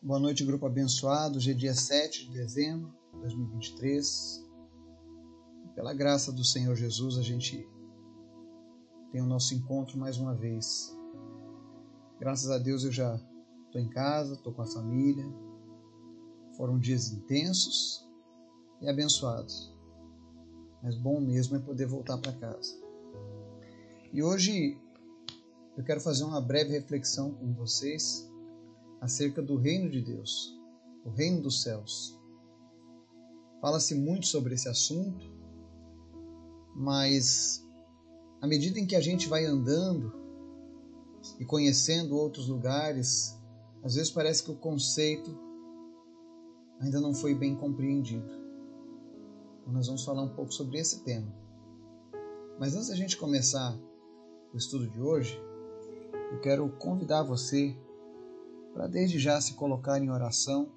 Boa 0.00 0.20
noite, 0.20 0.44
grupo 0.44 0.64
abençoado. 0.64 1.38
Hoje 1.38 1.50
é 1.50 1.54
dia 1.54 1.74
7 1.74 2.28
de 2.28 2.32
dezembro 2.32 2.94
de 3.14 3.18
2023. 3.18 4.48
Pela 5.74 5.92
graça 5.92 6.30
do 6.30 6.44
Senhor 6.44 6.76
Jesus, 6.76 7.18
a 7.18 7.22
gente 7.22 7.68
tem 9.10 9.20
o 9.20 9.26
nosso 9.26 9.54
encontro 9.54 9.98
mais 9.98 10.16
uma 10.16 10.36
vez. 10.36 10.96
Graças 12.20 12.48
a 12.48 12.58
Deus 12.58 12.84
eu 12.84 12.92
já 12.92 13.20
estou 13.66 13.80
em 13.80 13.88
casa, 13.88 14.34
estou 14.34 14.52
com 14.52 14.62
a 14.62 14.66
família. 14.66 15.26
Foram 16.56 16.78
dias 16.78 17.10
intensos 17.10 18.08
e 18.80 18.88
abençoados. 18.88 19.74
Mas 20.80 20.94
bom 20.94 21.20
mesmo 21.20 21.56
é 21.56 21.58
poder 21.58 21.86
voltar 21.86 22.18
para 22.18 22.32
casa. 22.34 22.80
E 24.12 24.22
hoje 24.22 24.80
eu 25.76 25.82
quero 25.82 26.00
fazer 26.00 26.22
uma 26.22 26.40
breve 26.40 26.70
reflexão 26.70 27.34
com 27.34 27.52
vocês 27.52 28.27
acerca 29.00 29.42
do 29.42 29.56
reino 29.56 29.90
de 29.90 30.02
Deus, 30.02 30.54
o 31.04 31.10
reino 31.10 31.42
dos 31.42 31.62
céus. 31.62 32.18
Fala-se 33.60 33.94
muito 33.94 34.26
sobre 34.26 34.54
esse 34.54 34.68
assunto, 34.68 35.26
mas 36.74 37.64
à 38.40 38.46
medida 38.46 38.78
em 38.78 38.86
que 38.86 38.94
a 38.94 39.00
gente 39.00 39.28
vai 39.28 39.44
andando 39.44 40.12
e 41.40 41.44
conhecendo 41.44 42.16
outros 42.16 42.48
lugares, 42.48 43.36
às 43.82 43.94
vezes 43.94 44.10
parece 44.10 44.42
que 44.42 44.50
o 44.50 44.56
conceito 44.56 45.36
ainda 46.80 47.00
não 47.00 47.12
foi 47.12 47.34
bem 47.34 47.56
compreendido. 47.56 48.30
Então, 49.60 49.72
nós 49.72 49.86
vamos 49.86 50.04
falar 50.04 50.22
um 50.22 50.34
pouco 50.34 50.52
sobre 50.52 50.78
esse 50.78 51.02
tema. 51.02 51.32
Mas 52.58 52.74
antes 52.74 52.88
da 52.88 52.96
gente 52.96 53.16
começar 53.16 53.78
o 54.52 54.56
estudo 54.56 54.88
de 54.88 55.00
hoje, 55.00 55.40
eu 56.32 56.40
quero 56.40 56.68
convidar 56.78 57.22
você 57.22 57.76
para 58.72 58.86
desde 58.86 59.18
já 59.18 59.40
se 59.40 59.54
colocar 59.54 59.98
em 59.98 60.10
oração, 60.10 60.72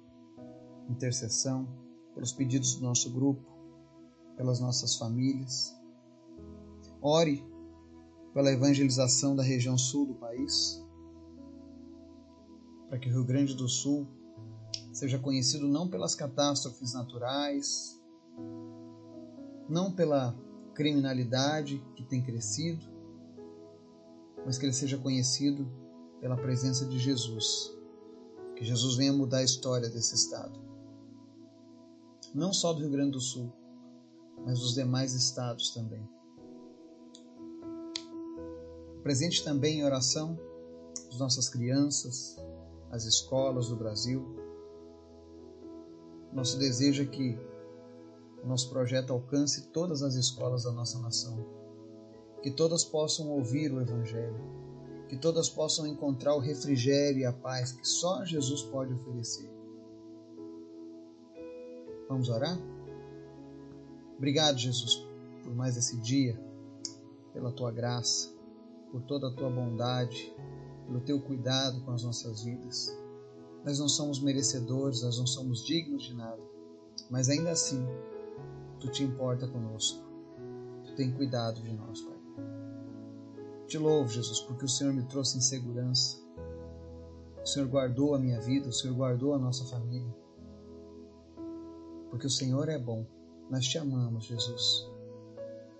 intercessão, 0.88 1.68
pelos 2.14 2.32
pedidos 2.32 2.74
do 2.76 2.82
nosso 2.82 3.10
grupo, 3.10 3.42
pelas 4.36 4.60
nossas 4.60 4.96
famílias. 4.96 5.74
Ore 7.00 7.44
pela 8.32 8.50
evangelização 8.50 9.36
da 9.36 9.42
região 9.42 9.76
sul 9.76 10.06
do 10.06 10.14
país, 10.14 10.82
para 12.88 12.98
que 12.98 13.08
o 13.08 13.12
Rio 13.12 13.24
Grande 13.24 13.54
do 13.54 13.68
Sul 13.68 14.06
seja 14.92 15.18
conhecido 15.18 15.66
não 15.66 15.88
pelas 15.88 16.14
catástrofes 16.14 16.92
naturais, 16.92 18.00
não 19.68 19.92
pela 19.92 20.36
criminalidade 20.74 21.82
que 21.94 22.04
tem 22.04 22.22
crescido, 22.22 22.84
mas 24.44 24.58
que 24.58 24.66
ele 24.66 24.72
seja 24.72 24.98
conhecido 24.98 25.70
pela 26.20 26.36
presença 26.36 26.86
de 26.86 26.98
Jesus 26.98 27.81
que 28.56 28.64
Jesus 28.64 28.96
venha 28.96 29.12
mudar 29.12 29.38
a 29.38 29.44
história 29.44 29.88
desse 29.88 30.14
estado. 30.14 30.60
Não 32.34 32.52
só 32.52 32.72
do 32.72 32.80
Rio 32.80 32.90
Grande 32.90 33.12
do 33.12 33.20
Sul, 33.20 33.52
mas 34.44 34.60
dos 34.60 34.74
demais 34.74 35.14
estados 35.14 35.70
também. 35.70 36.08
Presente 39.02 39.42
também 39.42 39.80
em 39.80 39.84
oração 39.84 40.38
as 41.08 41.18
nossas 41.18 41.48
crianças, 41.48 42.36
as 42.90 43.04
escolas 43.04 43.68
do 43.68 43.76
Brasil. 43.76 44.24
Nosso 46.32 46.58
desejo 46.58 47.02
é 47.02 47.06
que 47.06 47.38
o 48.42 48.46
nosso 48.46 48.70
projeto 48.70 49.12
alcance 49.12 49.68
todas 49.68 50.02
as 50.02 50.14
escolas 50.14 50.64
da 50.64 50.72
nossa 50.72 50.98
nação, 50.98 51.38
que 52.42 52.50
todas 52.50 52.82
possam 52.84 53.28
ouvir 53.28 53.72
o 53.72 53.80
Evangelho, 53.80 54.40
que 55.12 55.18
todas 55.18 55.50
possam 55.50 55.86
encontrar 55.86 56.34
o 56.34 56.38
refrigério 56.38 57.20
e 57.20 57.26
a 57.26 57.32
paz 57.34 57.72
que 57.72 57.86
só 57.86 58.24
Jesus 58.24 58.62
pode 58.62 58.94
oferecer. 58.94 59.46
Vamos 62.08 62.30
orar? 62.30 62.58
Obrigado, 64.16 64.56
Jesus, 64.56 65.06
por 65.44 65.54
mais 65.54 65.76
esse 65.76 65.98
dia, 65.98 66.42
pela 67.30 67.52
tua 67.52 67.70
graça, 67.70 68.32
por 68.90 69.02
toda 69.02 69.28
a 69.28 69.34
tua 69.34 69.50
bondade, 69.50 70.34
pelo 70.86 71.02
teu 71.02 71.20
cuidado 71.20 71.82
com 71.82 71.90
as 71.90 72.02
nossas 72.04 72.44
vidas. 72.44 72.90
Nós 73.66 73.78
não 73.78 73.90
somos 73.90 74.18
merecedores, 74.18 75.02
nós 75.02 75.18
não 75.18 75.26
somos 75.26 75.62
dignos 75.62 76.04
de 76.04 76.14
nada, 76.14 76.42
mas 77.10 77.28
ainda 77.28 77.50
assim, 77.50 77.86
tu 78.80 78.88
te 78.90 79.04
importa 79.04 79.46
conosco, 79.46 80.02
tu 80.86 80.94
tem 80.94 81.12
cuidado 81.12 81.60
de 81.60 81.70
nós, 81.70 82.00
Pai. 82.00 82.21
Te 83.72 83.78
louvo, 83.78 84.06
Jesus, 84.06 84.38
porque 84.40 84.66
o 84.66 84.68
Senhor 84.68 84.92
me 84.92 85.02
trouxe 85.04 85.38
em 85.38 85.40
segurança. 85.40 86.18
O 87.42 87.46
Senhor 87.46 87.66
guardou 87.66 88.14
a 88.14 88.18
minha 88.18 88.38
vida, 88.38 88.68
o 88.68 88.72
Senhor 88.72 88.94
guardou 88.94 89.32
a 89.32 89.38
nossa 89.38 89.64
família. 89.64 90.14
Porque 92.10 92.26
o 92.26 92.30
Senhor 92.30 92.68
é 92.68 92.78
bom. 92.78 93.06
Nós 93.48 93.66
te 93.66 93.78
amamos, 93.78 94.24
Jesus. 94.24 94.86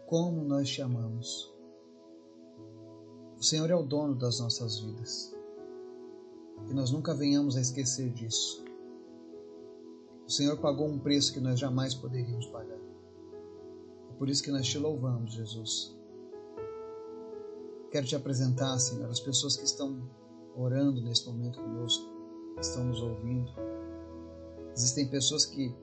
Como 0.07 0.43
nós 0.43 0.71
te 0.71 0.81
amamos. 0.81 1.55
O 3.39 3.43
Senhor 3.43 3.69
é 3.69 3.75
o 3.75 3.83
dono 3.83 4.15
das 4.15 4.41
nossas 4.41 4.79
vidas. 4.79 5.37
Que 6.67 6.73
nós 6.73 6.91
nunca 6.91 7.13
venhamos 7.13 7.59
a 7.59 7.61
esquecer 7.61 8.09
disso. 8.09 8.65
O 10.27 10.31
Senhor 10.31 10.57
pagou 10.57 10.89
um 10.89 10.99
preço 10.99 11.31
que 11.31 11.41
nós 11.41 11.61
jamais 11.61 11.95
poderíamos 11.95 12.47
pagar. 12.47 12.81
É 14.09 14.15
por 14.17 14.31
isso 14.31 14.43
que 14.43 14.51
nós 14.51 14.67
te 14.67 14.79
louvamos, 14.79 15.35
Jesus. 15.35 16.02
Quero 17.93 18.07
te 18.07 18.17
apresentar, 18.17 18.79
Senhor, 18.79 19.11
as 19.11 19.21
pessoas 19.21 19.55
que 19.55 19.65
estão 19.65 20.03
orando 20.57 21.03
nesse 21.03 21.27
momento 21.27 21.61
conosco, 21.61 22.11
que 22.55 22.63
estão 22.63 22.85
nos 22.85 23.03
ouvindo. 23.03 23.53
Existem 24.75 25.09
pessoas 25.09 25.45
que, 25.45 25.77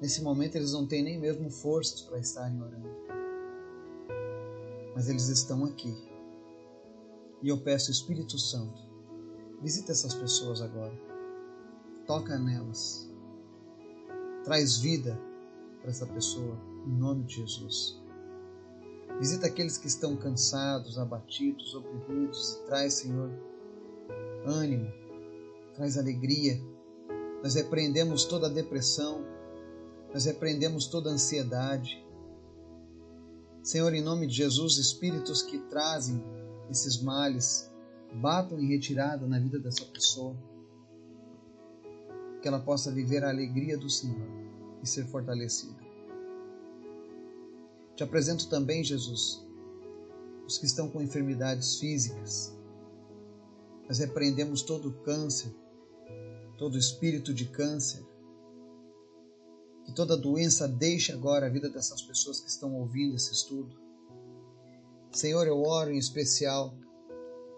nesse 0.00 0.22
momento, 0.22 0.56
eles 0.56 0.72
não 0.72 0.86
têm 0.86 1.02
nem 1.02 1.20
mesmo 1.20 1.50
forças 1.50 2.00
para 2.00 2.18
estarem 2.18 2.62
orando. 2.62 2.88
Mas 4.94 5.10
eles 5.10 5.28
estão 5.28 5.66
aqui. 5.66 5.94
E 7.42 7.48
eu 7.50 7.60
peço, 7.60 7.90
Espírito 7.90 8.38
Santo, 8.38 8.80
visita 9.60 9.92
essas 9.92 10.14
pessoas 10.14 10.62
agora. 10.62 10.98
Toca 12.06 12.38
nelas. 12.38 13.06
Traz 14.44 14.78
vida 14.78 15.20
para 15.82 15.90
essa 15.90 16.06
pessoa, 16.06 16.58
em 16.86 16.96
nome 16.96 17.24
de 17.24 17.34
Jesus. 17.34 18.02
Visita 19.18 19.46
aqueles 19.46 19.78
que 19.78 19.86
estão 19.86 20.16
cansados, 20.16 20.98
abatidos, 20.98 21.74
oprimidos. 21.74 22.60
Traz, 22.66 22.94
Senhor, 22.94 23.30
ânimo, 24.44 24.92
traz 25.74 25.96
alegria. 25.96 26.60
Nós 27.42 27.54
repreendemos 27.54 28.24
toda 28.24 28.46
a 28.46 28.50
depressão, 28.50 29.24
nós 30.12 30.24
repreendemos 30.24 30.86
toda 30.86 31.10
a 31.10 31.12
ansiedade. 31.12 32.04
Senhor, 33.62 33.94
em 33.94 34.02
nome 34.02 34.26
de 34.26 34.34
Jesus, 34.34 34.78
espíritos 34.78 35.42
que 35.42 35.58
trazem 35.58 36.22
esses 36.70 37.00
males, 37.02 37.70
batam 38.14 38.58
em 38.58 38.68
retirada 38.68 39.26
na 39.26 39.38
vida 39.38 39.58
dessa 39.58 39.84
pessoa. 39.86 40.36
Que 42.42 42.48
ela 42.48 42.60
possa 42.60 42.90
viver 42.90 43.24
a 43.24 43.30
alegria 43.30 43.78
do 43.78 43.88
Senhor 43.88 44.28
e 44.82 44.86
ser 44.86 45.06
fortalecida. 45.06 45.83
Te 47.96 48.02
apresento 48.02 48.48
também, 48.48 48.82
Jesus, 48.82 49.44
os 50.46 50.58
que 50.58 50.66
estão 50.66 50.88
com 50.88 51.00
enfermidades 51.00 51.78
físicas. 51.78 52.52
Nós 53.88 53.98
repreendemos 53.98 54.62
todo 54.62 54.92
câncer, 55.04 55.54
todo 56.58 56.78
espírito 56.78 57.32
de 57.32 57.46
câncer. 57.46 58.04
Que 59.84 59.92
toda 59.92 60.16
doença 60.16 60.66
deixe 60.66 61.12
agora 61.12 61.46
a 61.46 61.50
vida 61.50 61.68
dessas 61.68 62.02
pessoas 62.02 62.40
que 62.40 62.48
estão 62.48 62.74
ouvindo 62.74 63.14
esse 63.14 63.32
estudo. 63.32 63.76
Senhor, 65.12 65.46
eu 65.46 65.62
oro 65.62 65.92
em 65.92 65.98
especial 65.98 66.74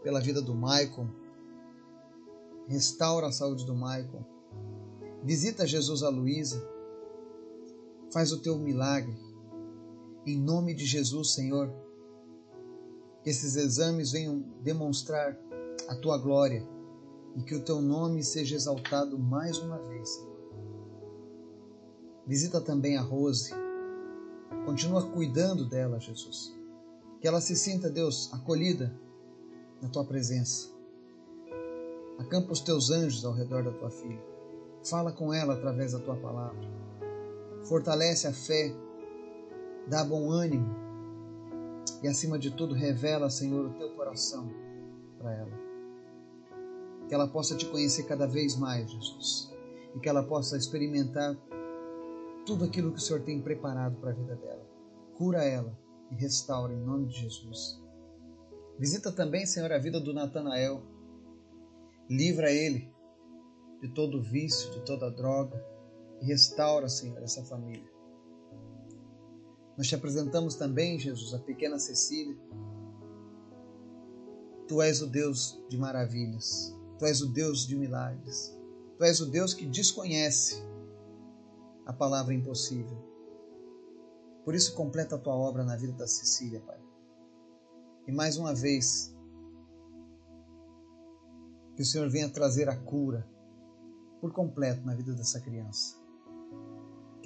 pela 0.03 0.21
vida 0.21 0.43
do 0.43 0.55
Michael. 0.55 1.09
Restaura 2.69 3.29
a 3.29 3.33
saúde 3.33 3.65
do 3.65 3.75
Michael. 3.75 4.27
Visita 5.23 5.67
Jesus 5.67 6.03
a 6.03 6.09
Luísa. 6.09 6.63
Faz 8.13 8.33
o 8.33 8.41
teu 8.41 8.59
milagre. 8.59 9.26
Em 10.27 10.37
nome 10.37 10.75
de 10.75 10.85
Jesus, 10.85 11.35
Senhor, 11.35 11.73
que 13.23 13.31
esses 13.31 13.55
exames 13.55 14.11
venham 14.11 14.41
demonstrar 14.61 15.39
a 15.87 15.95
tua 15.95 16.19
glória 16.19 16.67
e 17.37 17.43
que 17.45 17.55
o 17.55 17.63
teu 17.63 17.81
nome 17.81 18.25
seja 18.25 18.57
exaltado 18.57 19.17
mais 19.17 19.57
uma 19.59 19.79
vez, 19.79 20.09
Senhor. 20.09 20.37
Visita 22.27 22.61
também 22.61 22.97
a 22.97 23.03
Rose. 23.03 23.53
Continua 24.65 25.09
cuidando 25.13 25.65
dela, 25.65 26.01
Jesus. 26.01 26.53
Que 27.21 27.29
ela 27.29 27.41
se 27.41 27.55
sinta, 27.55 27.89
Deus, 27.89 28.29
acolhida 28.33 28.93
na 29.81 29.89
tua 29.89 30.05
presença. 30.05 30.71
Acampa 32.19 32.51
os 32.51 32.59
teus 32.59 32.91
anjos 32.91 33.25
ao 33.25 33.33
redor 33.33 33.63
da 33.63 33.71
tua 33.71 33.91
filha. 33.91 34.25
Fala 34.83 35.13
com 35.13 35.33
ela 35.33 35.55
através 35.55 35.93
da 35.93 36.01
tua 36.01 36.17
palavra. 36.17 36.69
Fortalece 37.63 38.27
a 38.27 38.33
fé 38.33 38.75
dá 39.87 40.05
bom 40.05 40.31
ânimo 40.31 40.87
e, 42.03 42.09
acima 42.09 42.39
de 42.39 42.51
tudo, 42.51 42.75
revela, 42.75 43.31
Senhor, 43.31 43.67
o 43.67 43.75
teu 43.75 43.91
coração 43.91 44.51
para 45.19 45.33
ela. 45.33 45.67
Que 47.09 47.15
ela 47.15 47.29
possa 47.29 47.57
te 47.57 47.67
conhecer 47.67 48.05
cada 48.05 48.27
vez 48.27 48.57
mais, 48.57 48.91
Jesus. 48.91 49.53
E 49.95 50.01
que 50.01 50.09
ela 50.09 50.23
possa 50.23 50.57
experimentar 50.57 51.37
tudo 52.45 52.65
aquilo 52.65 52.93
que 52.93 52.99
o 52.99 53.01
Senhor 53.01 53.23
tem 53.23 53.41
preparado 53.41 53.97
para 53.97 54.11
a 54.11 54.15
vida 54.15 54.37
dela. 54.37 54.67
Cura 55.17 55.43
ela 55.43 55.77
e 56.11 56.15
restaura 56.15 56.73
em 56.73 56.81
nome 56.81 57.07
de 57.07 57.21
Jesus. 57.21 57.81
Visita 58.79 59.11
também, 59.11 59.47
Senhor, 59.47 59.73
a 59.73 59.79
vida 59.79 59.99
do 59.99 60.13
Natanael. 60.13 60.83
Livra 62.11 62.51
ele 62.53 62.93
de 63.81 63.89
todo 63.89 64.23
vício, 64.23 64.71
de 64.71 64.85
toda 64.85 65.11
droga 65.11 65.65
e 66.21 66.27
restaura, 66.27 66.89
Senhor, 66.89 67.23
essa 67.23 67.43
família. 67.45 67.96
Nós 69.77 69.89
te 69.89 69.95
apresentamos 69.95 70.55
também, 70.55 70.99
Jesus, 70.99 71.35
a 71.35 71.39
pequena 71.39 71.79
Cecília. 71.79 72.37
Tu 74.67 74.81
és 74.81 75.03
o 75.03 75.07
Deus 75.07 75.61
de 75.69 75.77
maravilhas. 75.77 76.75
Tu 76.99 77.05
és 77.05 77.21
o 77.21 77.27
Deus 77.27 77.67
de 77.67 77.77
milagres. 77.77 78.57
Tu 78.97 79.05
és 79.05 79.21
o 79.21 79.27
Deus 79.27 79.53
que 79.53 79.67
desconhece 79.67 80.57
a 81.85 81.93
palavra 81.93 82.33
impossível. 82.33 82.97
Por 84.45 84.55
isso, 84.55 84.75
completa 84.75 85.17
a 85.17 85.19
tua 85.19 85.35
obra 85.35 85.63
na 85.63 85.77
vida 85.77 85.93
da 85.93 86.07
Cecília, 86.07 86.61
Pai. 86.61 86.81
E 88.07 88.13
mais 88.13 88.39
uma 88.39 88.55
vez, 88.55 89.15
que 91.75 91.83
o 91.83 91.85
Senhor 91.85 92.09
venha 92.09 92.29
trazer 92.31 92.69
a 92.69 92.77
cura 92.77 93.29
por 94.21 94.33
completo 94.33 94.85
na 94.87 94.95
vida 94.95 95.13
dessa 95.13 95.41
criança. 95.41 96.06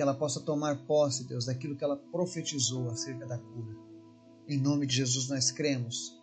Que 0.00 0.02
ela 0.02 0.14
possa 0.14 0.41
tomar 0.41 0.87
posse, 0.87 1.29
Deus, 1.29 1.44
daquilo 1.44 1.76
que 1.76 1.85
ela 1.85 1.94
profetizou 1.94 2.88
acerca 2.88 3.26
da 3.26 3.37
cura. 3.37 3.76
Em 4.49 4.58
nome 4.58 4.87
de 4.87 4.97
Jesus, 4.97 5.29
nós 5.29 5.50
cremos 5.50 6.19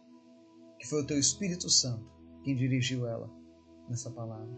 que 0.79 0.87
foi 0.87 1.03
o 1.03 1.05
Teu 1.05 1.19
Espírito 1.19 1.69
Santo 1.69 2.11
quem 2.43 2.55
dirigiu 2.55 3.07
ela 3.07 3.31
nessa 3.87 4.09
palavra. 4.09 4.49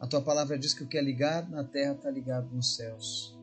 A 0.00 0.06
Tua 0.08 0.20
palavra 0.20 0.58
diz 0.58 0.74
que 0.74 0.82
o 0.82 0.88
que 0.88 0.98
é 0.98 1.00
ligado 1.00 1.52
na 1.52 1.62
terra 1.62 1.94
está 1.94 2.10
ligado 2.10 2.52
nos 2.52 2.74
céus. 2.74 3.38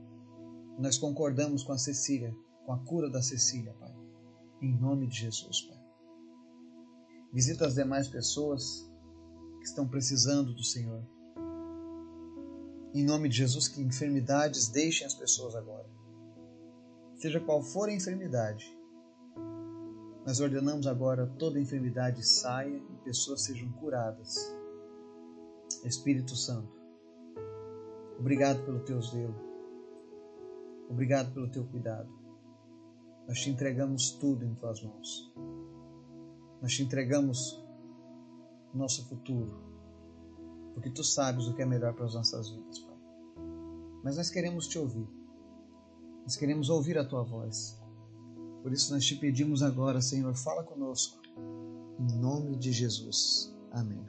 Nós 0.78 0.98
concordamos 0.98 1.64
com 1.64 1.72
a 1.72 1.78
Cecília, 1.78 2.36
com 2.66 2.74
a 2.74 2.80
cura 2.80 3.10
da 3.10 3.22
Cecília, 3.22 3.74
Pai. 3.80 3.96
Em 4.62 4.78
nome 4.78 5.08
de 5.08 5.20
Jesus, 5.20 5.62
Pai. 5.62 5.82
Visita 7.32 7.66
as 7.66 7.76
demais 7.76 8.10
pessoas 8.10 8.92
que 9.60 9.64
estão 9.64 9.88
precisando 9.88 10.54
do 10.54 10.66
Senhor. 10.66 11.02
Em 12.94 13.06
nome 13.06 13.30
de 13.30 13.38
Jesus, 13.38 13.68
que 13.68 13.82
enfermidades 13.82 14.68
deixem 14.68 15.08
as 15.08 15.14
pessoas 15.14 15.56
agora. 15.56 15.90
Seja 17.16 17.40
qual 17.40 17.62
for 17.62 17.88
a 17.88 17.94
enfermidade, 17.94 18.66
nós 20.26 20.40
ordenamos 20.40 20.86
agora 20.86 21.26
toda 21.40 21.60
enfermidade 21.60 22.26
saia 22.28 22.78
e 22.78 22.96
pessoas 23.04 23.44
sejam 23.44 23.72
curadas. 23.74 24.36
Espírito 25.84 26.36
Santo, 26.36 26.72
obrigado 28.20 28.64
pelo 28.66 28.82
teu 28.82 29.02
zelo. 29.02 29.36
Obrigado 30.90 31.34
pelo 31.34 31.50
teu 31.50 31.64
cuidado. 31.66 32.12
Nós 33.26 33.40
te 33.40 33.50
entregamos 33.50 34.12
tudo 34.12 34.44
em 34.44 34.54
tuas 34.56 34.84
mãos. 34.84 35.34
Nós 36.62 36.74
te 36.74 36.84
entregamos 36.84 37.64
nosso 38.74 39.08
futuro, 39.08 39.71
porque 40.74 40.90
tu 40.90 41.04
sabes 41.04 41.48
o 41.48 41.54
que 41.54 41.62
é 41.62 41.66
melhor 41.66 41.94
para 41.94 42.06
as 42.06 42.14
nossas 42.14 42.50
vidas, 42.50 42.80
Pai. 42.80 42.96
Mas 44.04 44.18
nós 44.18 44.30
queremos 44.30 44.68
te 44.68 44.80
ouvir. 44.80 45.08
Nós 46.24 46.36
queremos 46.36 46.70
ouvir 46.70 46.98
a 46.98 47.06
tua 47.06 47.24
voz. 47.24 47.80
Por 48.62 48.72
isso 48.72 48.94
nós 48.94 49.06
te 49.06 49.16
pedimos 49.16 49.64
agora, 49.64 50.02
Senhor, 50.02 50.34
fala 50.36 50.64
conosco. 50.64 51.20
Em 52.00 52.20
nome 52.20 52.56
de 52.56 52.72
Jesus. 52.72 53.56
Amém. 53.72 54.06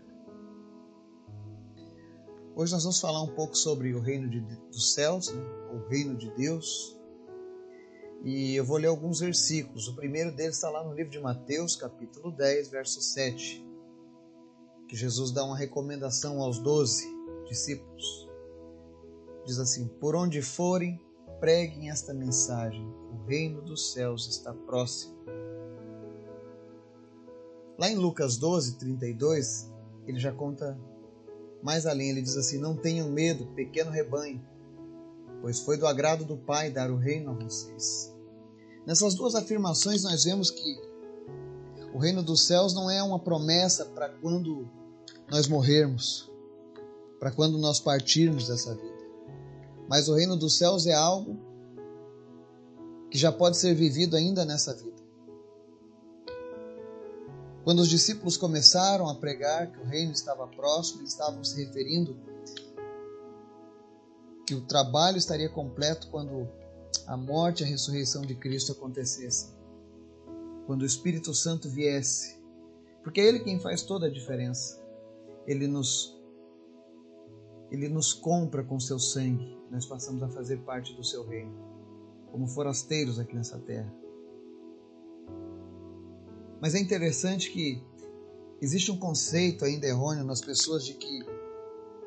Hoje 2.54 2.72
nós 2.72 2.82
vamos 2.82 3.00
falar 3.00 3.22
um 3.22 3.34
pouco 3.34 3.56
sobre 3.56 3.94
o 3.94 4.00
reino 4.00 4.28
de, 4.28 4.40
dos 4.40 4.92
céus, 4.92 5.32
né? 5.32 5.42
o 5.72 5.88
reino 5.88 6.14
de 6.16 6.30
Deus. 6.34 6.98
E 8.24 8.54
eu 8.54 8.64
vou 8.64 8.76
ler 8.76 8.88
alguns 8.88 9.20
versículos. 9.20 9.88
O 9.88 9.96
primeiro 9.96 10.30
deles 10.30 10.56
está 10.56 10.68
lá 10.68 10.84
no 10.84 10.94
livro 10.94 11.10
de 11.10 11.18
Mateus, 11.18 11.74
capítulo 11.76 12.30
10, 12.30 12.68
verso 12.68 13.00
7, 13.00 13.58
que 13.58 13.71
Jesus 14.96 15.30
dá 15.30 15.44
uma 15.44 15.56
recomendação 15.56 16.40
aos 16.42 16.58
doze 16.58 17.06
discípulos. 17.46 18.28
Diz 19.44 19.58
assim: 19.58 19.86
Por 19.86 20.14
onde 20.14 20.42
forem, 20.42 21.00
preguem 21.40 21.90
esta 21.90 22.12
mensagem: 22.12 22.86
o 23.10 23.26
reino 23.26 23.62
dos 23.62 23.92
céus 23.92 24.28
está 24.28 24.52
próximo. 24.52 25.16
Lá 27.78 27.88
em 27.88 27.96
Lucas 27.96 28.36
12, 28.36 28.76
32, 28.76 29.72
ele 30.06 30.18
já 30.18 30.30
conta 30.30 30.78
mais 31.62 31.86
além, 31.86 32.10
ele 32.10 32.22
diz 32.22 32.36
assim: 32.36 32.58
Não 32.58 32.76
tenham 32.76 33.08
medo, 33.08 33.46
pequeno 33.54 33.90
rebanho, 33.90 34.44
pois 35.40 35.58
foi 35.60 35.76
do 35.76 35.86
agrado 35.86 36.24
do 36.24 36.36
Pai 36.36 36.70
dar 36.70 36.90
o 36.90 36.96
reino 36.96 37.30
a 37.30 37.34
vocês. 37.34 38.14
Nessas 38.86 39.14
duas 39.14 39.34
afirmações, 39.34 40.02
nós 40.02 40.24
vemos 40.24 40.50
que 40.50 40.80
o 41.94 41.98
reino 41.98 42.22
dos 42.22 42.46
céus 42.46 42.74
não 42.74 42.90
é 42.90 43.02
uma 43.02 43.18
promessa 43.18 43.84
para 43.84 44.08
quando 44.08 44.68
nós 45.32 45.48
morrermos, 45.48 46.30
para 47.18 47.30
quando 47.30 47.56
nós 47.56 47.80
partirmos 47.80 48.48
dessa 48.48 48.74
vida. 48.74 49.02
Mas 49.88 50.06
o 50.06 50.14
reino 50.14 50.36
dos 50.36 50.58
céus 50.58 50.86
é 50.86 50.92
algo 50.92 51.40
que 53.10 53.16
já 53.16 53.32
pode 53.32 53.56
ser 53.56 53.74
vivido 53.74 54.14
ainda 54.14 54.44
nessa 54.44 54.74
vida. 54.74 54.92
Quando 57.64 57.78
os 57.78 57.88
discípulos 57.88 58.36
começaram 58.36 59.08
a 59.08 59.14
pregar 59.14 59.72
que 59.72 59.78
o 59.78 59.86
reino 59.86 60.12
estava 60.12 60.46
próximo, 60.48 61.00
eles 61.00 61.12
estavam 61.12 61.42
se 61.42 61.64
referindo 61.64 62.14
que 64.46 64.54
o 64.54 64.60
trabalho 64.60 65.16
estaria 65.16 65.48
completo 65.48 66.08
quando 66.10 66.46
a 67.06 67.16
morte 67.16 67.62
e 67.62 67.64
a 67.64 67.68
ressurreição 67.68 68.20
de 68.20 68.34
Cristo 68.34 68.72
acontecessem. 68.72 69.48
Quando 70.66 70.82
o 70.82 70.86
Espírito 70.86 71.32
Santo 71.32 71.70
viesse. 71.70 72.36
Porque 73.02 73.22
é 73.22 73.24
Ele 73.24 73.40
quem 73.40 73.58
faz 73.58 73.80
toda 73.80 74.08
a 74.08 74.10
diferença. 74.10 74.81
Ele 75.46 75.66
nos, 75.66 76.18
ele 77.70 77.88
nos 77.88 78.12
compra 78.12 78.62
com 78.62 78.78
seu 78.78 78.98
sangue. 78.98 79.58
Nós 79.70 79.86
passamos 79.86 80.22
a 80.22 80.28
fazer 80.28 80.58
parte 80.58 80.94
do 80.94 81.04
seu 81.04 81.26
reino, 81.26 81.52
como 82.30 82.46
forasteiros 82.46 83.18
aqui 83.18 83.34
nessa 83.34 83.58
terra. 83.58 83.92
Mas 86.60 86.74
é 86.74 86.78
interessante 86.78 87.50
que 87.50 87.82
existe 88.60 88.92
um 88.92 88.96
conceito 88.96 89.64
ainda 89.64 89.86
errôneo 89.86 90.24
nas 90.24 90.40
pessoas 90.40 90.84
de 90.84 90.94
que 90.94 91.26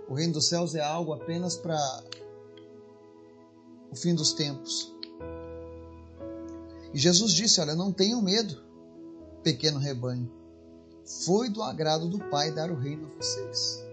o 0.08 0.14
reino 0.14 0.34
dos 0.34 0.48
céus 0.48 0.76
é 0.76 0.82
algo 0.82 1.12
apenas 1.12 1.58
para 1.58 1.78
o 3.92 3.96
fim 3.96 4.16
dos 4.16 4.34
tempos. 4.34 4.94
E 6.94 6.98
Jesus 6.98 7.34
disse: 7.34 7.60
Olha, 7.60 7.76
não 7.76 7.92
tenham 7.92 8.22
medo, 8.22 8.64
pequeno 9.44 9.80
rebanho. 9.80 10.32
Foi 11.06 11.50
do 11.50 11.62
agrado 11.62 12.08
do 12.08 12.18
Pai 12.18 12.52
dar 12.52 12.72
o 12.72 12.76
reino 12.76 13.06
a 13.06 13.22
vocês. 13.22 13.86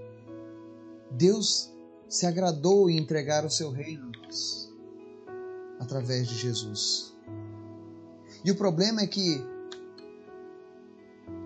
Deus 1.11 1.71
se 2.09 2.27
agradou 2.27 2.89
em 2.89 2.99
entregar 2.99 3.45
o 3.45 3.51
seu 3.51 3.71
reino 3.71 4.11
a 4.15 4.27
nós, 4.27 4.73
através 5.79 6.27
de 6.27 6.37
Jesus. 6.37 7.13
E 8.45 8.51
o 8.51 8.57
problema 8.57 9.03
é 9.03 9.07
que 9.07 9.45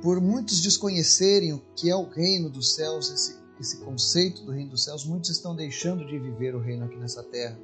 por 0.03 0.21
muitos 0.21 0.61
desconhecerem 0.61 1.53
o 1.53 1.63
que 1.75 1.91
é 1.91 1.97
o 1.97 2.09
reino 2.09 2.49
dos 2.49 2.75
céus, 2.75 3.11
esse, 3.11 3.37
esse 3.61 3.79
conceito 3.79 4.45
do 4.45 4.53
reino 4.53 4.71
dos 4.71 4.85
céus, 4.85 5.05
muitos 5.05 5.31
estão 5.31 5.55
deixando 5.55 6.07
de 6.07 6.19
viver 6.19 6.55
o 6.55 6.61
reino 6.61 6.85
aqui 6.85 6.97
nessa 6.97 7.25
terra. 7.25 7.59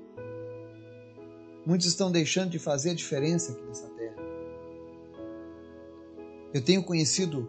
Muitos 1.64 1.86
estão 1.86 2.10
deixando 2.10 2.50
de 2.50 2.58
fazer 2.58 2.90
a 2.90 2.94
diferença 2.94 3.52
aqui 3.52 3.62
nessa 3.62 3.86
terra. 3.90 4.16
Eu 6.52 6.60
tenho 6.60 6.82
conhecido 6.82 7.48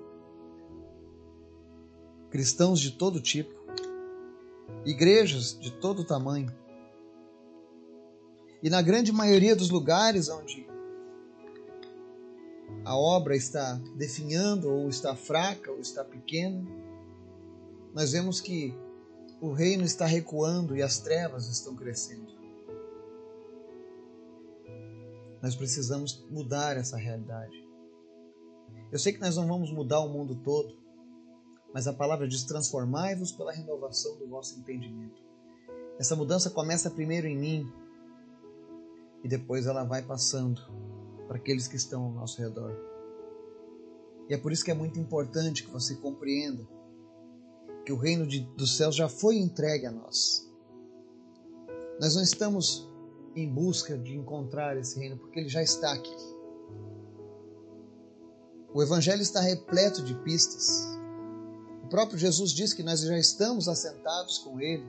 cristãos 2.33 2.79
de 2.79 2.89
todo 2.89 3.21
tipo, 3.21 3.53
igrejas 4.83 5.55
de 5.59 5.69
todo 5.69 6.03
tamanho. 6.03 6.51
E 8.63 8.71
na 8.71 8.81
grande 8.81 9.11
maioria 9.11 9.55
dos 9.55 9.69
lugares 9.69 10.29
onde 10.29 10.65
a 12.83 12.97
obra 12.97 13.35
está 13.35 13.75
definhando, 13.95 14.67
ou 14.67 14.89
está 14.89 15.15
fraca, 15.15 15.71
ou 15.71 15.79
está 15.79 16.03
pequena, 16.03 16.65
nós 17.93 18.13
vemos 18.13 18.41
que 18.41 18.73
o 19.39 19.51
reino 19.51 19.83
está 19.83 20.07
recuando 20.07 20.75
e 20.75 20.81
as 20.81 20.97
trevas 20.97 21.47
estão 21.47 21.75
crescendo. 21.75 22.33
Nós 25.39 25.55
precisamos 25.55 26.25
mudar 26.31 26.77
essa 26.77 26.97
realidade. 26.97 27.63
Eu 28.91 28.97
sei 28.97 29.13
que 29.13 29.21
nós 29.21 29.35
não 29.35 29.47
vamos 29.47 29.71
mudar 29.71 29.99
o 29.99 30.09
mundo 30.09 30.33
todo, 30.43 30.81
mas 31.73 31.87
a 31.87 31.93
palavra 31.93 32.27
diz: 32.27 32.43
transformai-vos 32.43 33.31
pela 33.31 33.51
renovação 33.51 34.17
do 34.17 34.27
vosso 34.27 34.59
entendimento. 34.59 35.21
Essa 35.99 36.15
mudança 36.15 36.49
começa 36.49 36.89
primeiro 36.89 37.27
em 37.27 37.37
mim 37.37 37.73
e 39.23 39.27
depois 39.27 39.65
ela 39.65 39.83
vai 39.83 40.01
passando 40.01 40.61
para 41.27 41.37
aqueles 41.37 41.67
que 41.67 41.75
estão 41.75 42.03
ao 42.03 42.11
nosso 42.11 42.41
redor. 42.41 42.75
E 44.29 44.33
é 44.33 44.37
por 44.37 44.51
isso 44.51 44.63
que 44.63 44.71
é 44.71 44.73
muito 44.73 44.99
importante 44.99 45.63
que 45.63 45.71
você 45.71 45.95
compreenda 45.95 46.67
que 47.85 47.91
o 47.91 47.97
reino 47.97 48.25
de, 48.25 48.39
dos 48.39 48.77
céus 48.77 48.95
já 48.95 49.09
foi 49.09 49.37
entregue 49.37 49.85
a 49.85 49.91
nós. 49.91 50.49
Nós 51.99 52.15
não 52.15 52.23
estamos 52.23 52.89
em 53.35 53.51
busca 53.51 53.97
de 53.97 54.15
encontrar 54.15 54.77
esse 54.77 54.97
reino, 54.99 55.17
porque 55.17 55.39
ele 55.39 55.49
já 55.49 55.61
está 55.61 55.93
aqui. 55.93 56.15
O 58.73 58.81
Evangelho 58.81 59.21
está 59.21 59.41
repleto 59.41 60.01
de 60.01 60.15
pistas. 60.15 60.92
O 61.83 61.87
próprio 61.87 62.17
Jesus 62.17 62.51
diz 62.51 62.73
que 62.73 62.81
nós 62.81 63.01
já 63.01 63.17
estamos 63.17 63.67
assentados 63.67 64.37
com 64.37 64.59
Ele 64.59 64.87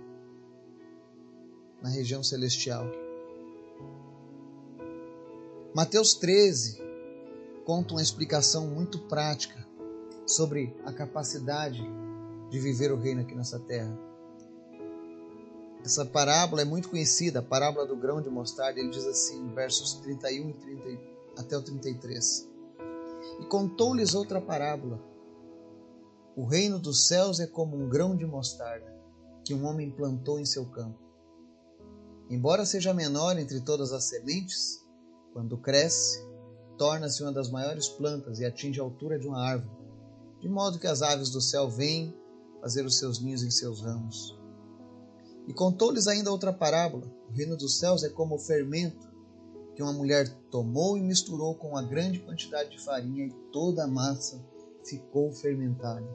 na 1.83 1.89
região 1.89 2.23
celestial. 2.23 2.87
Mateus 5.75 6.15
13 6.15 6.81
conta 7.65 7.95
uma 7.95 8.03
explicação 8.03 8.69
muito 8.69 8.99
prática 9.01 9.67
sobre 10.27 10.75
a 10.85 10.93
capacidade 10.93 11.83
de 12.49 12.59
viver 12.61 12.93
o 12.93 12.97
reino 12.97 13.23
aqui 13.23 13.35
nessa 13.35 13.59
terra. 13.59 13.99
Essa 15.85 16.07
parábola 16.07 16.63
é 16.63 16.65
muito 16.65 16.89
conhecida, 16.89 17.41
a 17.41 17.43
parábola 17.43 17.87
do 17.87 17.97
grão 17.97 18.23
de 18.23 18.31
mostarda. 18.31 18.81
Ele 18.81 18.89
diz 18.89 19.05
assim, 19.05 19.49
versos 19.49 19.95
31 19.95 20.51
e 20.51 20.53
30, 20.55 21.01
até 21.37 21.59
o 21.59 21.63
33. 21.63 22.49
E 23.41 23.45
contou-lhes 23.47 24.15
outra 24.15 24.41
parábola. 24.41 24.99
O 26.37 26.45
reino 26.45 26.81
dos 26.81 27.07
céus 27.07 27.39
é 27.39 27.47
como 27.47 27.77
um 27.77 27.89
grão 27.89 28.17
de 28.17 28.27
mostarda 28.27 28.93
que 29.45 29.55
um 29.55 29.65
homem 29.67 29.89
plantou 29.89 30.41
em 30.41 30.45
seu 30.45 30.67
campo. 30.67 30.99
Embora 32.29 32.67
seja 32.67 32.93
menor 32.93 33.39
entre 33.39 33.61
todas 33.61 33.93
as 33.93 34.05
sementes, 34.05 34.85
quando 35.33 35.57
cresce, 35.57 36.27
torna-se 36.77 37.23
uma 37.23 37.31
das 37.31 37.51
maiores 37.51 37.89
plantas 37.89 38.41
e 38.41 38.45
atinge 38.45 38.81
a 38.81 38.83
altura 38.83 39.17
de 39.17 39.29
uma 39.29 39.41
árvore, 39.41 39.77
de 40.41 40.49
modo 40.49 40.79
que 40.79 40.89
as 40.89 41.03
aves 41.03 41.31
do 41.31 41.41
céu 41.41 41.71
vêm 41.71 42.13
fazer 42.61 42.85
os 42.85 42.99
seus 42.99 43.21
ninhos 43.21 43.45
em 43.45 43.51
seus 43.51 43.83
ramos. 43.83 44.37
E 45.47 45.53
contou-lhes 45.53 46.09
ainda 46.09 46.33
outra 46.33 46.53
parábola: 46.53 47.07
o 47.29 47.33
reino 47.33 47.57
dos 47.57 47.79
céus 47.79 48.03
é 48.03 48.09
como 48.09 48.35
o 48.35 48.41
fermento 48.41 49.07
que 49.77 49.83
uma 49.83 49.93
mulher 49.93 50.29
tomou 50.51 50.97
e 50.97 51.03
misturou 51.03 51.55
com 51.55 51.71
uma 51.71 51.83
grande 51.83 52.19
quantidade 52.19 52.71
de 52.71 52.83
farinha 52.83 53.27
e 53.27 53.35
toda 53.53 53.85
a 53.85 53.89
massa 53.89 54.43
ficou 54.85 55.33
fermentada. 55.33 56.07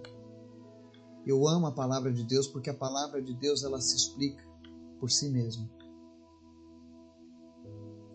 Eu 1.25 1.47
amo 1.47 1.67
a 1.67 1.71
palavra 1.71 2.11
de 2.11 2.23
Deus 2.23 2.47
porque 2.47 2.69
a 2.69 2.73
palavra 2.73 3.21
de 3.21 3.33
Deus 3.33 3.63
ela 3.63 3.79
se 3.81 3.95
explica 3.95 4.43
por 4.99 5.11
si 5.11 5.29
mesma. 5.29 5.69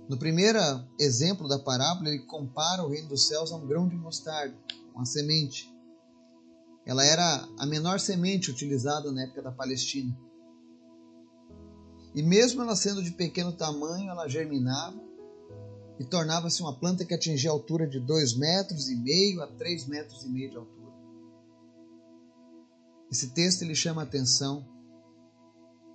No 0.08 0.18
primeiro 0.18 0.58
exemplo 0.99 1.49
da 1.49 1.58
parábola, 1.58 2.08
ele 2.08 2.26
compara 2.26 2.82
o 2.82 2.88
reino 2.88 3.08
dos 3.08 3.26
céus 3.26 3.50
a 3.52 3.56
um 3.56 3.66
grão 3.66 3.88
de 3.88 3.96
mostarda, 3.96 4.54
uma 4.94 5.06
semente. 5.06 5.73
Ela 6.84 7.04
era 7.04 7.49
a 7.58 7.64
menor 7.64 7.99
semente 7.99 8.50
utilizada 8.50 9.11
na 9.11 9.23
época 9.23 9.42
da 9.42 9.50
Palestina. 9.50 10.14
E 12.14 12.23
mesmo 12.23 12.62
ela 12.62 12.76
sendo 12.76 13.02
de 13.02 13.12
pequeno 13.12 13.52
tamanho, 13.52 14.11
ela 14.11 14.28
germinava 14.28 15.00
e 15.98 16.04
tornava-se 16.04 16.60
uma 16.60 16.78
planta 16.78 17.04
que 17.04 17.14
atingia 17.14 17.50
a 17.50 17.52
altura 17.52 17.86
de 17.86 18.00
2 18.00 18.36
metros 18.36 18.88
e 18.88 18.96
meio 18.96 19.42
a 19.42 19.46
3 19.46 19.86
metros 19.86 20.24
e 20.24 20.28
meio 20.28 20.50
de 20.50 20.56
altura. 20.56 20.92
Esse 23.10 23.30
texto 23.30 23.62
ele 23.62 23.74
chama 23.74 24.02
a 24.02 24.04
atenção 24.04 24.66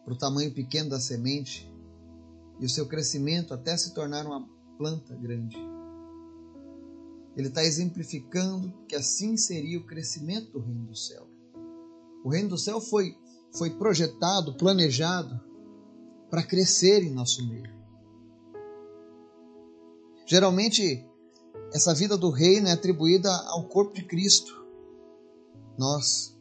para 0.06 0.14
o 0.14 0.18
tamanho 0.18 0.54
pequeno 0.54 0.90
da 0.90 1.00
semente 1.00 1.70
e 2.60 2.66
o 2.66 2.70
seu 2.70 2.88
crescimento 2.88 3.54
até 3.54 3.76
se 3.76 3.94
tornar 3.94 4.26
uma 4.26 4.48
planta 4.78 5.14
grande. 5.16 5.58
Ele 7.36 7.48
está 7.48 7.64
exemplificando 7.64 8.74
que 8.88 8.96
assim 8.96 9.38
seria 9.38 9.80
o 9.80 9.86
crescimento 9.86 10.52
do 10.52 10.60
reino 10.60 10.86
do 10.86 10.96
céu. 10.96 11.28
O 12.24 12.30
reino 12.30 12.50
do 12.50 12.58
céu 12.58 12.82
foi, 12.82 13.16
foi 13.58 13.70
projetado, 13.72 14.56
planejado 14.58 15.40
para 16.30 16.44
crescer 16.44 17.04
em 17.04 17.12
nosso 17.12 17.48
meio. 17.48 17.79
Geralmente, 20.30 21.04
essa 21.74 21.92
vida 21.92 22.16
do 22.16 22.30
reino 22.30 22.68
é 22.68 22.72
atribuída 22.72 23.36
ao 23.48 23.68
corpo 23.68 23.96
de 23.96 24.06
Cristo, 24.06 24.64
nós. 25.76 26.38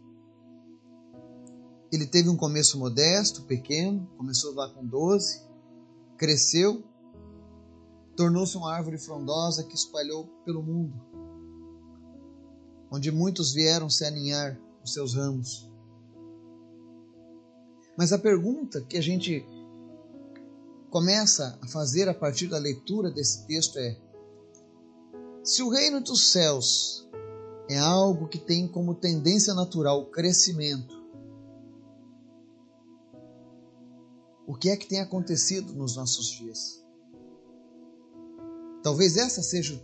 Ele 1.90 2.06
teve 2.06 2.28
um 2.28 2.36
começo 2.36 2.78
modesto, 2.78 3.44
pequeno, 3.44 4.06
começou 4.18 4.52
lá 4.52 4.68
com 4.68 4.84
12, 4.84 5.42
cresceu, 6.18 6.84
tornou-se 8.14 8.58
uma 8.58 8.74
árvore 8.74 8.98
frondosa 8.98 9.64
que 9.64 9.74
espalhou 9.74 10.26
pelo 10.44 10.62
mundo, 10.62 10.94
onde 12.90 13.10
muitos 13.10 13.54
vieram 13.54 13.88
se 13.88 14.04
aninhar 14.04 14.60
os 14.84 14.92
seus 14.92 15.14
ramos. 15.14 15.66
Mas 17.96 18.12
a 18.12 18.18
pergunta 18.18 18.82
que 18.82 18.98
a 18.98 19.02
gente 19.02 19.46
começa 20.90 21.58
a 21.60 21.66
fazer 21.66 22.08
a 22.08 22.14
partir 22.14 22.48
da 22.48 22.58
leitura 22.58 23.10
desse 23.10 23.46
texto 23.46 23.78
é: 23.78 23.96
se 25.42 25.62
o 25.62 25.68
reino 25.68 26.00
dos 26.00 26.30
céus 26.30 27.08
é 27.68 27.78
algo 27.78 28.28
que 28.28 28.38
tem 28.38 28.66
como 28.66 28.94
tendência 28.94 29.54
natural 29.54 30.00
o 30.00 30.06
crescimento, 30.06 30.96
o 34.46 34.54
que 34.54 34.70
é 34.70 34.76
que 34.76 34.86
tem 34.86 35.00
acontecido 35.00 35.74
nos 35.74 35.96
nossos 35.96 36.28
dias? 36.28 36.82
Talvez 38.82 39.16
essa 39.16 39.42
seja 39.42 39.78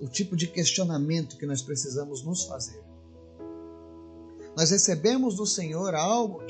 o 0.00 0.08
tipo 0.08 0.36
de 0.36 0.46
questionamento 0.46 1.36
que 1.36 1.46
nós 1.46 1.60
precisamos 1.60 2.24
nos 2.24 2.44
fazer. 2.44 2.80
Nós 4.56 4.70
recebemos 4.70 5.34
do 5.34 5.44
Senhor 5.44 5.94
algo 5.94 6.40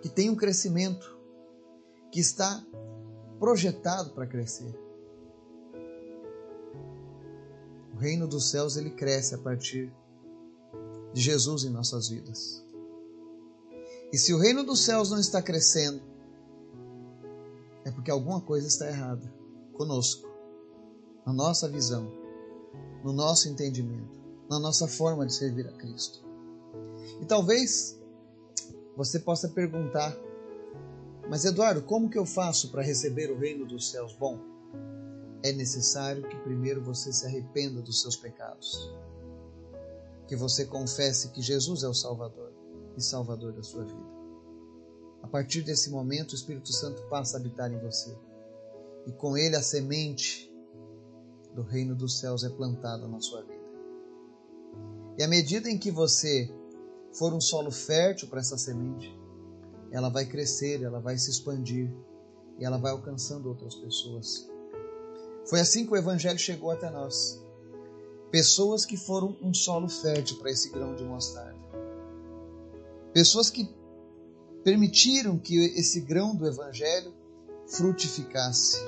que 0.00 0.08
tem 0.08 0.30
um 0.30 0.34
crescimento, 0.34 1.17
que 2.10 2.20
está 2.20 2.64
projetado 3.38 4.10
para 4.10 4.26
crescer. 4.26 4.74
O 7.94 7.96
reino 7.98 8.26
dos 8.26 8.50
céus 8.50 8.76
ele 8.76 8.90
cresce 8.90 9.34
a 9.34 9.38
partir 9.38 9.92
de 11.12 11.20
Jesus 11.20 11.64
em 11.64 11.70
nossas 11.70 12.08
vidas. 12.08 12.64
E 14.12 14.16
se 14.16 14.32
o 14.32 14.38
reino 14.38 14.64
dos 14.64 14.84
céus 14.84 15.10
não 15.10 15.18
está 15.18 15.42
crescendo, 15.42 16.00
é 17.84 17.90
porque 17.90 18.10
alguma 18.10 18.40
coisa 18.40 18.66
está 18.66 18.88
errada 18.88 19.32
conosco, 19.72 20.28
na 21.26 21.32
nossa 21.32 21.68
visão, 21.68 22.10
no 23.04 23.12
nosso 23.12 23.48
entendimento, 23.48 24.20
na 24.48 24.58
nossa 24.58 24.88
forma 24.88 25.26
de 25.26 25.34
servir 25.34 25.66
a 25.68 25.72
Cristo. 25.72 26.24
E 27.20 27.26
talvez 27.26 27.98
você 28.96 29.18
possa 29.18 29.48
perguntar 29.48 30.16
mas 31.28 31.44
Eduardo, 31.44 31.82
como 31.82 32.08
que 32.08 32.18
eu 32.18 32.24
faço 32.24 32.70
para 32.70 32.82
receber 32.82 33.30
o 33.30 33.38
reino 33.38 33.66
dos 33.66 33.90
céus? 33.90 34.14
Bom, 34.14 34.38
é 35.42 35.52
necessário 35.52 36.26
que 36.26 36.36
primeiro 36.38 36.82
você 36.82 37.12
se 37.12 37.26
arrependa 37.26 37.82
dos 37.82 38.00
seus 38.00 38.16
pecados. 38.16 38.92
Que 40.26 40.34
você 40.34 40.64
confesse 40.64 41.30
que 41.30 41.42
Jesus 41.42 41.82
é 41.82 41.88
o 41.88 41.94
Salvador 41.94 42.52
e 42.96 43.02
Salvador 43.02 43.52
da 43.52 43.62
sua 43.62 43.84
vida. 43.84 44.18
A 45.22 45.26
partir 45.26 45.62
desse 45.62 45.90
momento, 45.90 46.32
o 46.32 46.34
Espírito 46.34 46.72
Santo 46.72 47.02
passa 47.08 47.36
a 47.36 47.40
habitar 47.40 47.72
em 47.72 47.78
você. 47.78 48.16
E 49.06 49.12
com 49.12 49.36
ele 49.36 49.56
a 49.56 49.62
semente 49.62 50.52
do 51.54 51.62
reino 51.62 51.94
dos 51.94 52.18
céus 52.18 52.44
é 52.44 52.48
plantada 52.48 53.06
na 53.06 53.20
sua 53.20 53.42
vida. 53.42 53.58
E 55.18 55.22
à 55.22 55.28
medida 55.28 55.68
em 55.68 55.76
que 55.76 55.90
você 55.90 56.50
for 57.12 57.32
um 57.34 57.40
solo 57.40 57.70
fértil 57.70 58.28
para 58.28 58.40
essa 58.40 58.56
semente, 58.56 59.17
ela 59.90 60.08
vai 60.08 60.26
crescer, 60.26 60.82
ela 60.82 61.00
vai 61.00 61.16
se 61.16 61.30
expandir 61.30 61.90
e 62.58 62.64
ela 62.64 62.78
vai 62.78 62.92
alcançando 62.92 63.48
outras 63.48 63.74
pessoas. 63.74 64.48
Foi 65.46 65.60
assim 65.60 65.86
que 65.86 65.92
o 65.92 65.96
Evangelho 65.96 66.38
chegou 66.38 66.70
até 66.70 66.90
nós. 66.90 67.42
Pessoas 68.30 68.84
que 68.84 68.96
foram 68.96 69.36
um 69.40 69.54
solo 69.54 69.88
fértil 69.88 70.38
para 70.38 70.50
esse 70.50 70.68
grão 70.70 70.94
de 70.94 71.04
mostarda. 71.04 71.58
Pessoas 73.14 73.48
que 73.48 73.68
permitiram 74.62 75.38
que 75.38 75.56
esse 75.56 76.00
grão 76.00 76.34
do 76.34 76.46
Evangelho 76.46 77.14
frutificasse, 77.66 78.78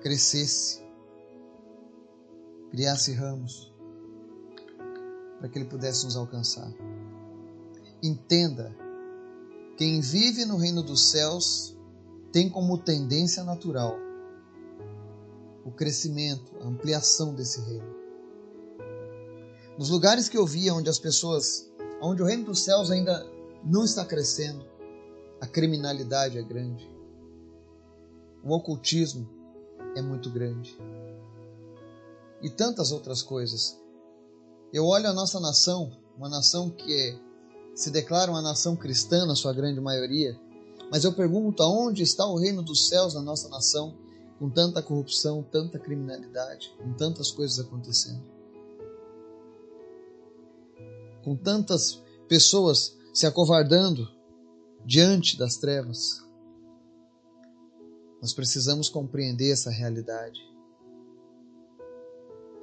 crescesse, 0.00 0.82
criasse 2.70 3.12
ramos, 3.12 3.72
para 5.38 5.48
que 5.48 5.58
ele 5.58 5.68
pudesse 5.68 6.04
nos 6.04 6.16
alcançar. 6.16 6.72
Entenda 8.02 8.74
quem 9.76 10.00
vive 10.00 10.44
no 10.44 10.56
reino 10.56 10.82
dos 10.82 11.10
céus 11.10 11.76
tem 12.32 12.48
como 12.48 12.78
tendência 12.78 13.42
natural 13.44 13.96
o 15.64 15.70
crescimento, 15.72 16.54
a 16.60 16.66
ampliação 16.66 17.34
desse 17.34 17.60
reino. 17.62 17.94
Nos 19.78 19.88
lugares 19.88 20.28
que 20.28 20.36
eu 20.36 20.46
via 20.46 20.74
onde 20.74 20.90
as 20.90 20.98
pessoas, 20.98 21.70
onde 22.02 22.22
o 22.22 22.26
reino 22.26 22.44
dos 22.44 22.62
céus 22.62 22.90
ainda 22.90 23.26
não 23.64 23.82
está 23.82 24.04
crescendo, 24.04 24.64
a 25.40 25.46
criminalidade 25.46 26.36
é 26.38 26.42
grande, 26.42 26.86
o 28.44 28.54
ocultismo 28.54 29.26
é 29.96 30.02
muito 30.02 30.30
grande 30.30 30.76
e 32.42 32.50
tantas 32.50 32.92
outras 32.92 33.22
coisas. 33.22 33.80
Eu 34.70 34.84
olho 34.84 35.08
a 35.08 35.14
nossa 35.14 35.40
nação, 35.40 35.90
uma 36.16 36.28
nação 36.28 36.68
que 36.68 36.92
é 36.92 37.18
se 37.74 37.90
declara 37.90 38.30
uma 38.30 38.42
nação 38.42 38.76
cristã 38.76 39.26
na 39.26 39.34
sua 39.34 39.52
grande 39.52 39.80
maioria, 39.80 40.38
mas 40.90 41.04
eu 41.04 41.12
pergunto 41.12 41.62
aonde 41.62 42.02
está 42.02 42.26
o 42.26 42.38
reino 42.38 42.62
dos 42.62 42.88
céus 42.88 43.14
na 43.14 43.22
nossa 43.22 43.48
nação, 43.48 43.96
com 44.38 44.48
tanta 44.48 44.82
corrupção, 44.82 45.42
tanta 45.42 45.78
criminalidade, 45.78 46.72
com 46.78 46.92
tantas 46.92 47.30
coisas 47.30 47.58
acontecendo. 47.58 48.22
Com 51.22 51.34
tantas 51.34 52.02
pessoas 52.28 52.96
se 53.12 53.26
acovardando 53.26 54.08
diante 54.84 55.38
das 55.38 55.56
trevas. 55.56 56.22
Nós 58.20 58.32
precisamos 58.32 58.88
compreender 58.88 59.50
essa 59.50 59.70
realidade. 59.70 60.40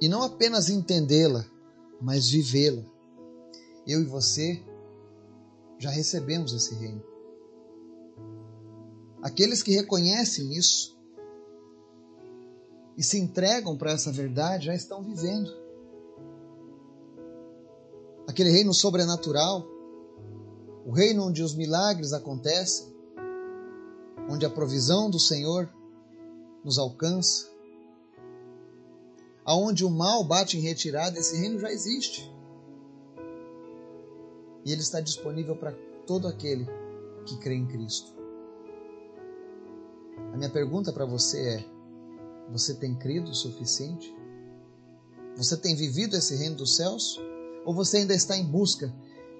E 0.00 0.08
não 0.08 0.22
apenas 0.22 0.68
entendê-la, 0.68 1.44
mas 2.00 2.28
vivê-la. 2.28 2.84
Eu 3.86 4.00
e 4.00 4.04
você 4.04 4.62
já 5.82 5.90
recebemos 5.90 6.52
esse 6.52 6.76
reino. 6.76 7.02
Aqueles 9.20 9.64
que 9.64 9.72
reconhecem 9.72 10.52
isso 10.52 10.96
e 12.96 13.02
se 13.02 13.18
entregam 13.18 13.76
para 13.76 13.90
essa 13.90 14.12
verdade 14.12 14.66
já 14.66 14.74
estão 14.76 15.02
vivendo. 15.02 15.50
Aquele 18.28 18.50
reino 18.50 18.72
sobrenatural, 18.72 19.66
o 20.86 20.92
reino 20.92 21.26
onde 21.26 21.42
os 21.42 21.52
milagres 21.52 22.12
acontecem, 22.12 22.86
onde 24.30 24.46
a 24.46 24.50
provisão 24.50 25.10
do 25.10 25.18
Senhor 25.18 25.68
nos 26.64 26.78
alcança, 26.78 27.50
aonde 29.44 29.84
o 29.84 29.90
mal 29.90 30.22
bate 30.22 30.56
em 30.56 30.60
retirada, 30.60 31.18
esse 31.18 31.36
reino 31.36 31.58
já 31.58 31.72
existe. 31.72 32.32
E 34.64 34.72
ele 34.72 34.80
está 34.80 35.00
disponível 35.00 35.56
para 35.56 35.72
todo 36.06 36.28
aquele 36.28 36.66
que 37.26 37.36
crê 37.38 37.54
em 37.54 37.66
Cristo. 37.66 38.12
A 40.32 40.36
minha 40.36 40.50
pergunta 40.50 40.92
para 40.92 41.04
você 41.04 41.38
é: 41.56 41.64
você 42.50 42.74
tem 42.74 42.94
crido 42.94 43.30
o 43.30 43.34
suficiente? 43.34 44.14
Você 45.36 45.56
tem 45.56 45.74
vivido 45.74 46.16
esse 46.16 46.36
reino 46.36 46.56
dos 46.56 46.76
céus? 46.76 47.20
Ou 47.64 47.74
você 47.74 47.98
ainda 47.98 48.14
está 48.14 48.36
em 48.36 48.44
busca 48.44 48.92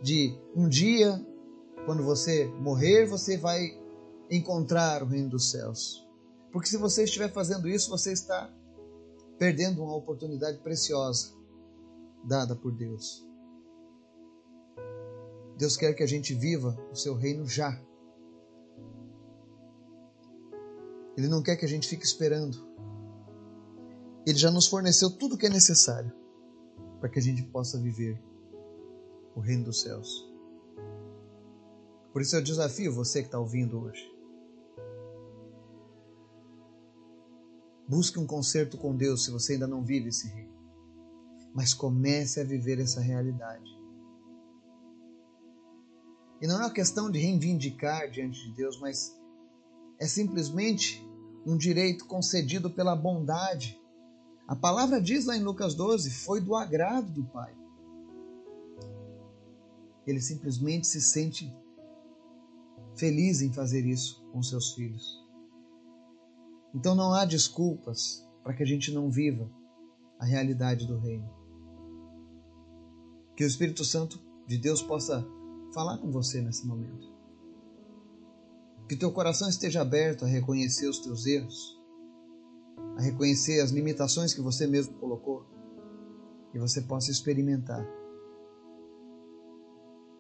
de 0.03 0.37
um 0.55 0.69
dia, 0.69 1.25
quando 1.87 2.03
você 2.03 2.47
morrer, 2.61 3.07
você 3.07 3.37
vai 3.37 3.79
encontrar 4.31 5.03
o 5.03 5.07
reino 5.07 5.29
dos 5.29 5.51
céus? 5.51 6.07
Porque 6.53 6.69
se 6.69 6.77
você 6.77 7.05
estiver 7.05 7.33
fazendo 7.33 7.69
isso, 7.69 7.91
você 7.91 8.13
está 8.13 8.53
perdendo 9.39 9.83
uma 9.83 9.97
oportunidade 9.97 10.59
preciosa 10.59 11.33
dada 12.25 12.55
por 12.55 12.73
Deus. 12.73 13.27
Deus 15.63 15.77
quer 15.77 15.95
que 15.95 16.03
a 16.03 16.09
gente 16.09 16.35
viva 16.35 16.77
o 16.91 16.97
seu 16.97 17.15
reino 17.15 17.47
já. 17.47 17.81
Ele 21.17 21.29
não 21.29 21.41
quer 21.41 21.55
que 21.55 21.65
a 21.65 21.69
gente 21.69 21.87
fique 21.87 22.05
esperando. 22.05 22.59
Ele 24.27 24.37
já 24.37 24.51
nos 24.51 24.67
forneceu 24.67 25.09
tudo 25.09 25.37
o 25.37 25.39
que 25.39 25.47
é 25.47 25.49
necessário 25.49 26.13
para 26.99 27.09
que 27.09 27.21
a 27.21 27.23
gente 27.23 27.45
possa 27.45 27.79
viver 27.79 28.21
o 29.37 29.41
reino 29.41 29.67
dos 29.67 29.83
céus. 29.83 30.29
Por 32.13 32.23
isso 32.23 32.35
eu 32.35 32.43
desafio 32.43 32.93
você 32.93 33.21
que 33.21 33.29
está 33.29 33.39
ouvindo 33.39 33.81
hoje. 33.83 34.13
Busque 37.87 38.19
um 38.19 38.27
concerto 38.27 38.77
com 38.77 38.97
Deus 38.97 39.27
se 39.27 39.31
você 39.31 39.53
ainda 39.53 39.69
não 39.69 39.85
vive 39.85 40.09
esse 40.09 40.27
reino. 40.27 40.57
Mas 41.55 41.73
comece 41.73 42.41
a 42.41 42.45
viver 42.45 42.81
essa 42.81 43.01
realidade. 43.01 43.82
E 46.43 46.47
não 46.49 46.57
é 46.57 46.65
uma 46.65 46.73
questão 46.73 47.09
de 47.09 47.21
reivindicar 47.21 48.11
diante 48.11 48.49
de 48.49 48.53
Deus, 48.57 48.81
mas 48.81 49.17
é 50.01 50.09
simplesmente 50.09 51.09
um 51.47 51.57
direito 51.57 52.05
concedido 52.05 52.69
pela 52.69 52.97
bondade. 52.97 53.81
A 54.49 54.57
palavra 54.57 55.01
diz 55.01 55.25
lá 55.25 55.37
em 55.37 55.43
Lucas 55.45 55.73
12: 55.77 56.11
foi 56.11 56.41
do 56.41 56.57
agrado 56.57 57.13
do 57.13 57.25
Pai. 57.27 57.57
Ele 60.05 60.21
simplesmente 60.21 60.89
se 60.89 61.01
sente 61.01 61.57
feliz 62.97 63.41
em 63.41 63.53
fazer 63.53 63.87
isso 63.87 64.21
com 64.33 64.43
seus 64.43 64.73
filhos. 64.75 65.25
Então 66.75 66.97
não 66.97 67.15
há 67.15 67.25
desculpas 67.25 68.29
para 68.43 68.53
que 68.53 68.65
a 68.65 68.67
gente 68.67 68.91
não 68.91 69.09
viva 69.13 69.49
a 70.19 70.25
realidade 70.25 70.89
do 70.89 70.99
reino. 70.99 71.31
Que 73.37 73.45
o 73.45 73.47
Espírito 73.47 73.85
Santo 73.85 74.21
de 74.45 74.59
Deus 74.59 74.83
possa 74.83 75.25
falar 75.73 75.99
com 75.99 76.11
você 76.11 76.41
nesse 76.41 76.67
momento. 76.67 77.11
Que 78.89 78.97
teu 78.97 79.11
coração 79.13 79.49
esteja 79.49 79.81
aberto 79.81 80.25
a 80.25 80.29
reconhecer 80.29 80.87
os 80.87 80.99
teus 80.99 81.27
erros, 81.27 81.81
a 82.97 83.01
reconhecer 83.01 83.61
as 83.61 83.71
limitações 83.71 84.35
que 84.35 84.41
você 84.41 84.67
mesmo 84.67 84.95
colocou 84.95 85.47
e 86.53 86.59
você 86.59 86.83
possa 86.83 87.11
experimentar. 87.11 87.87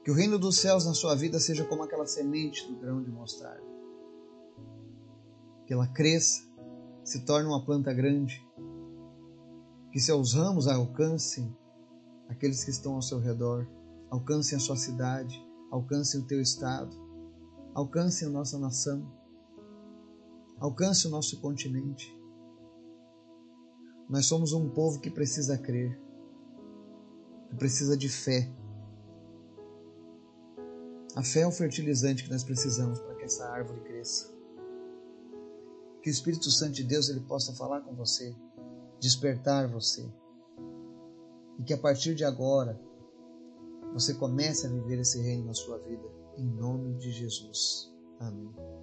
Que 0.03 0.11
o 0.11 0.15
reino 0.15 0.39
dos 0.39 0.57
céus 0.57 0.87
na 0.87 0.95
sua 0.95 1.15
vida 1.15 1.39
seja 1.39 1.65
como 1.65 1.83
aquela 1.83 2.07
semente 2.07 2.67
do 2.67 2.79
grão 2.79 3.03
de 3.03 3.11
mostarda. 3.11 3.63
Que 5.67 5.73
ela 5.73 5.87
cresça, 5.87 6.43
se 7.05 7.25
torne 7.25 7.49
uma 7.49 7.65
planta 7.65 7.93
grande, 7.93 8.45
que 9.93 10.01
seus 10.01 10.35
ramos 10.35 10.67
alcancem 10.67 11.55
aqueles 12.29 12.65
que 12.65 12.71
estão 12.71 12.95
ao 12.95 13.03
seu 13.03 13.19
redor 13.19 13.69
alcancem 14.13 14.59
a 14.59 14.61
sua 14.61 14.77
cidade, 14.77 15.43
alcancem 15.71 16.21
o 16.21 16.27
teu 16.27 16.39
estado, 16.39 16.95
alcancem 17.73 18.29
a 18.29 18.31
nossa 18.31 18.59
nação, 18.59 19.11
alcance 20.59 21.07
o 21.07 21.11
nosso 21.11 21.41
continente. 21.41 22.15
Nós 24.11 24.27
somos 24.27 24.53
um 24.53 24.69
povo 24.69 25.01
que 25.01 25.11
precisa 25.11 25.57
crer, 25.57 25.99
que 27.49 27.57
precisa 27.57 27.97
de 27.97 28.11
fé. 28.11 28.53
A 31.17 31.23
fé 31.23 31.41
é 31.41 31.47
o 31.47 31.51
fertilizante 31.51 32.25
que 32.25 32.31
nós 32.31 32.45
precisamos 32.45 33.01
para 33.01 33.15
que 33.15 33.25
essa 33.25 33.49
árvore 33.49 33.81
cresça. 33.81 34.31
Que 36.03 36.11
o 36.11 36.13
Espírito 36.13 36.51
Santo 36.51 36.73
de 36.73 36.85
Deus 36.85 37.09
ele 37.09 37.21
possa 37.21 37.55
falar 37.55 37.81
com 37.81 37.95
você, 37.95 38.37
despertar 39.01 39.69
você. 39.69 40.07
E 41.59 41.65
que 41.65 41.73
a 41.73 41.79
partir 41.79 42.15
de 42.15 42.27
agora 42.27 42.79
você 43.93 44.15
comece 44.15 44.67
a 44.67 44.71
viver 44.71 44.99
esse 45.01 45.21
reino 45.21 45.47
na 45.47 45.55
sua 45.55 45.79
vida. 45.79 46.03
Em 46.37 46.47
nome 46.47 46.95
de 46.95 47.11
Jesus. 47.11 47.93
Amém. 48.21 48.82